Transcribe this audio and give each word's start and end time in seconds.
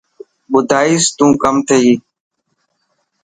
ٻڌائيس 0.51 1.03
تو 1.17 1.25
ڪم 1.41 1.55
ٿيي. 1.67 1.91